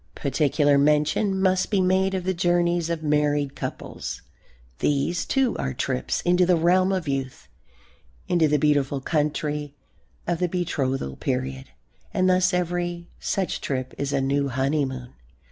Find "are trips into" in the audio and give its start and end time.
5.57-6.43